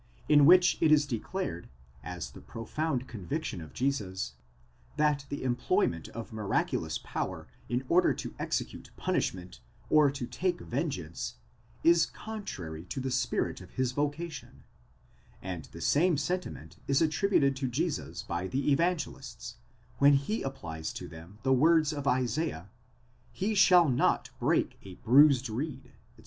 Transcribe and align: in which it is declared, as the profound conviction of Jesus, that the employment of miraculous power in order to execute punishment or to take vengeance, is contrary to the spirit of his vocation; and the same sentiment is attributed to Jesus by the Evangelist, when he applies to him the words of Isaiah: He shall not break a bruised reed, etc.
in 0.27 0.47
which 0.47 0.79
it 0.81 0.91
is 0.91 1.05
declared, 1.05 1.69
as 2.03 2.31
the 2.31 2.41
profound 2.41 3.07
conviction 3.07 3.61
of 3.61 3.71
Jesus, 3.71 4.33
that 4.97 5.27
the 5.29 5.43
employment 5.43 6.07
of 6.07 6.33
miraculous 6.33 6.97
power 7.03 7.47
in 7.69 7.83
order 7.87 8.11
to 8.11 8.33
execute 8.39 8.89
punishment 8.97 9.59
or 9.91 10.09
to 10.09 10.25
take 10.25 10.59
vengeance, 10.59 11.35
is 11.83 12.07
contrary 12.07 12.83
to 12.85 12.99
the 12.99 13.11
spirit 13.11 13.61
of 13.61 13.69
his 13.73 13.91
vocation; 13.91 14.63
and 15.39 15.65
the 15.65 15.81
same 15.81 16.17
sentiment 16.17 16.77
is 16.87 16.99
attributed 16.99 17.55
to 17.55 17.67
Jesus 17.67 18.23
by 18.23 18.47
the 18.47 18.71
Evangelist, 18.71 19.55
when 19.99 20.13
he 20.13 20.41
applies 20.41 20.91
to 20.93 21.09
him 21.09 21.37
the 21.43 21.53
words 21.53 21.93
of 21.93 22.07
Isaiah: 22.07 22.69
He 23.31 23.53
shall 23.53 23.87
not 23.87 24.31
break 24.39 24.79
a 24.81 24.95
bruised 24.95 25.47
reed, 25.47 25.91
etc. 25.91 25.93